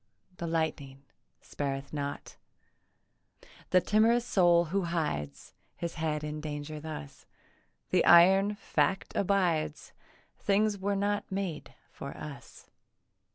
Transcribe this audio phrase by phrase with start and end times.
[0.37, 1.03] The lightning
[1.41, 2.35] spareth not
[3.69, 7.27] The timorous soul who hides His head in danger thus:
[7.91, 9.93] The iron fact abides;
[10.39, 12.71] Things were not made for us.